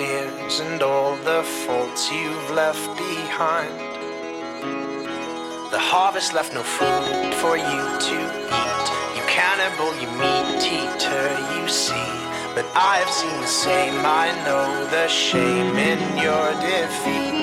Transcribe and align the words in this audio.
fears 0.00 0.60
and 0.60 0.82
all 0.82 1.14
the 1.30 1.42
faults 1.64 2.10
you've 2.10 2.50
left 2.52 2.88
behind. 2.96 3.74
The 5.74 5.82
harvest 5.92 6.32
left 6.32 6.54
no 6.54 6.62
food 6.62 7.34
for 7.42 7.54
you 7.70 7.82
to 8.08 8.16
eat. 8.62 8.86
You 9.16 9.22
cannibal, 9.38 9.90
you 10.00 10.08
meat 10.20 10.62
eater, 10.78 11.28
you 11.54 11.68
see. 11.68 12.10
But 12.56 12.66
I 12.92 12.94
have 13.02 13.12
seen 13.20 13.36
the 13.42 13.54
same, 13.66 13.96
I 14.24 14.28
know 14.46 14.66
the 14.96 15.06
shame 15.08 15.76
in 15.90 16.00
your 16.24 16.46
defeat. 16.64 17.40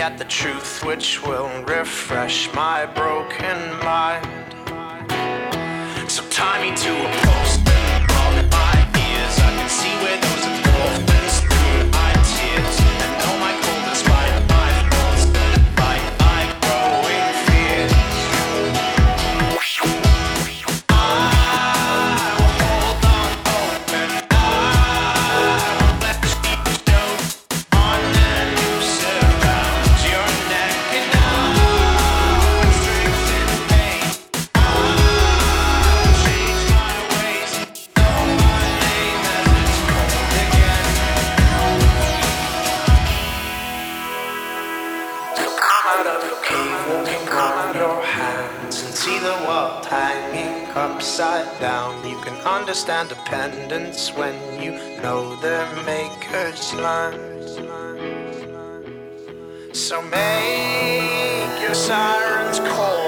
At 0.00 0.16
the 0.16 0.24
truth 0.24 0.82
which 0.82 1.22
will 1.22 1.50
refresh 1.64 2.50
my 2.54 2.86
broken 2.86 3.58
mind. 3.84 4.54
So 6.10 6.22
tie 6.30 6.70
me 6.70 6.74
to 6.74 6.90
a 6.90 7.19
post. 49.46 49.90
understand 52.46 53.08
dependence 53.08 54.10
when 54.14 54.34
you 54.62 54.72
know 55.02 55.36
their 55.36 55.66
maker's 55.84 56.74
line. 56.74 57.18
So 59.72 60.02
make 60.02 61.62
your 61.62 61.74
sirens 61.74 62.60
call 62.60 62.99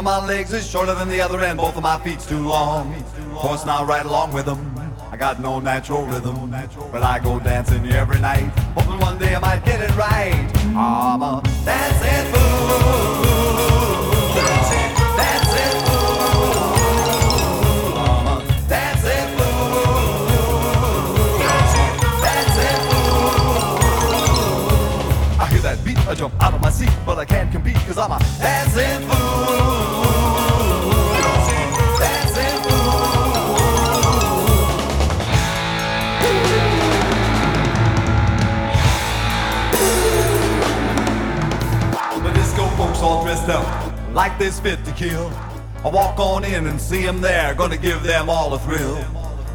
of 0.00 0.04
my 0.04 0.26
legs 0.26 0.52
is 0.54 0.66
shorter 0.66 0.94
than 0.94 1.10
the 1.10 1.20
other 1.20 1.38
and 1.40 1.58
both 1.58 1.76
of 1.76 1.82
my 1.82 1.98
feet's 1.98 2.24
too 2.24 2.48
long. 2.48 2.94
Course 3.34 3.66
not, 3.66 3.86
right 3.86 4.06
along 4.06 4.32
with 4.32 4.46
them. 4.46 4.74
I 5.12 5.16
got 5.18 5.40
no 5.40 5.60
natural 5.60 6.06
rhythm, 6.06 6.50
but 6.90 7.02
I 7.02 7.18
go 7.18 7.38
dancing 7.38 7.86
every 7.90 8.18
night, 8.18 8.48
hoping 8.74 8.98
one 8.98 9.18
day 9.18 9.34
I 9.34 9.38
might 9.40 9.62
get 9.62 9.82
it 9.82 9.94
right. 9.96 10.50
I'm 10.74 11.20
a 11.20 11.42
dancing 11.66 12.32
fool. 12.32 12.78
Dancing 14.34 14.90
fool. 14.96 15.16
Dancing 15.18 15.84
fool. 19.36 19.60
I 26.08 26.14
jump 26.14 26.34
out 26.42 26.54
of 26.54 26.60
my 26.60 26.70
seat, 26.70 26.90
but 27.06 27.18
I 27.18 27.24
can't 27.24 27.52
compete, 27.52 27.76
cause 27.86 27.98
I'm 27.98 28.10
a 28.10 28.18
dancing 28.40 29.08
fool. 29.08 29.59
messed 43.30 43.48
up 43.48 44.12
like 44.12 44.36
this 44.40 44.58
fit 44.58 44.84
to 44.84 44.90
kill. 44.90 45.28
I 45.84 45.88
walk 45.88 46.18
on 46.18 46.42
in 46.42 46.66
and 46.66 46.80
see 46.80 47.02
them 47.02 47.20
there, 47.20 47.54
gonna 47.54 47.76
give 47.76 48.02
them 48.02 48.28
all 48.28 48.52
a 48.54 48.58
thrill. 48.58 48.96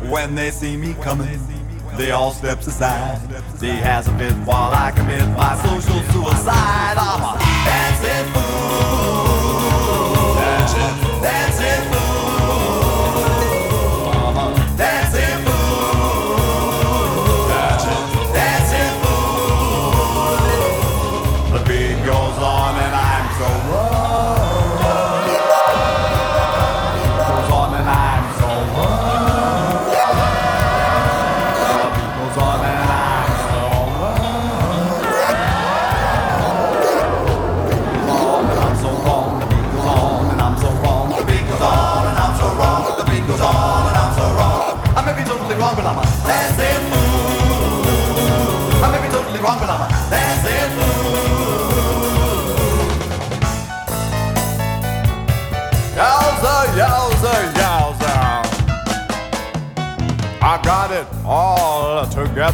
When 0.09 0.33
they 0.33 0.49
see 0.49 0.77
me 0.77 0.93
coming, 1.01 1.41
they 1.97 2.11
all 2.11 2.31
steps 2.31 2.67
aside. 2.67 3.19
They 3.59 3.75
has 3.75 4.07
a 4.07 4.13
bit 4.13 4.31
while 4.47 4.71
I 4.73 4.91
commit 4.91 5.27
my 5.35 5.57
social 5.57 6.01
suicide. 6.13 6.95
I'm 6.97 7.21
a 7.21 7.37
dancing 7.65 8.33
fool. 8.33 8.84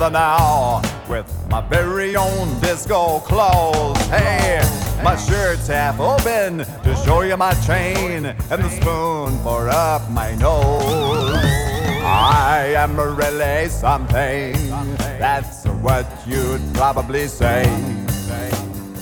together 0.02 0.14
now 0.14 0.82
with 1.08 1.28
my 1.50 1.62
very 1.62 2.16
own 2.16 2.60
disco 2.60 3.20
clothes. 3.20 3.98
Hey, 4.08 4.60
my 5.04 5.16
shirt's 5.16 5.68
half 5.68 6.00
open 6.00 6.60
to 6.60 6.96
show 7.06 7.22
you 7.22 7.38
my 7.38 7.54
chain 7.66 8.26
and 8.26 8.64
the 8.64 8.70
spoon 8.70 9.38
for 9.44 9.70
up 9.70 10.10
my 10.10 10.34
nose. 10.36 11.36
I 12.04 12.74
am 12.76 13.00
really 13.00 13.70
something, 13.70 14.54
that's 15.20 15.66
what 15.84 16.08
you'd 16.26 16.62
probably 16.74 17.28
say. 17.28 17.64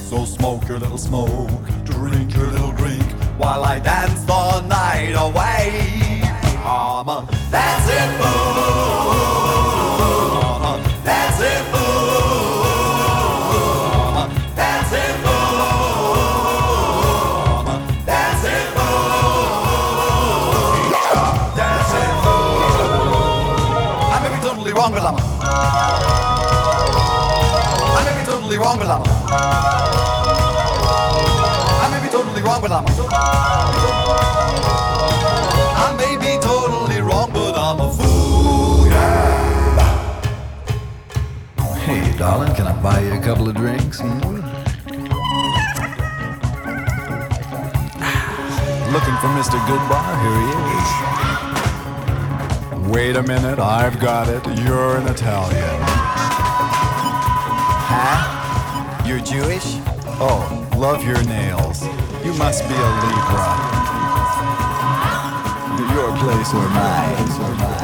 So 0.10 0.26
smoke 0.26 0.68
your 0.68 0.80
little 0.80 0.98
smoke, 0.98 1.50
drink 1.86 2.36
your 2.36 2.48
little 2.48 2.74
drink, 2.74 3.04
while 3.38 3.64
I 3.64 3.80
dance 3.80 4.22
the 4.24 4.62
night 4.68 5.14
away. 5.16 6.22
I'm 6.66 7.08
a 7.08 7.26
dancing 7.52 8.18
fool. 8.22 8.49
I 29.32 29.38
may 31.92 32.02
be 32.02 32.10
totally 32.12 32.42
wrong, 32.42 32.62
but 32.62 32.72
I'm 32.72 32.86
a 32.86 32.90
I 35.78 35.96
may 35.98 36.18
be 36.18 36.40
totally 36.42 37.00
wrong, 37.02 37.32
but 37.32 37.56
I'm 37.56 37.80
a 37.80 37.92
fool, 37.94 38.88
yeah. 38.88 40.22
Hey, 41.86 42.18
darling, 42.18 42.56
can 42.56 42.66
I 42.68 42.74
buy 42.82 43.02
you 43.02 43.14
a 43.14 43.22
couple 43.22 43.48
of 43.48 43.56
drinks? 43.56 44.00
Hmm? 44.00 44.20
Looking 48.94 49.18
for 49.22 49.30
Mr. 49.38 49.60
Goodbar? 49.68 50.18
Here 50.24 50.40
he 50.42 50.54
is. 52.82 52.90
Wait 52.90 53.16
a 53.16 53.22
minute, 53.22 53.60
I've 53.60 54.00
got 54.00 54.28
it. 54.28 54.44
You're 54.66 54.98
an 54.98 55.08
Italian. 55.08 55.80
Huh? 57.92 58.29
You're 59.10 59.20
Jewish? 59.22 59.66
Oh, 60.22 60.70
love 60.78 61.04
your 61.04 61.20
nails. 61.24 61.84
You 62.24 62.32
must 62.36 62.62
be 62.70 62.76
a 62.76 62.90
Libra. 63.02 63.46
Your 65.96 66.16
place 66.20 66.54
or 66.54 66.70
mine? 66.70 67.79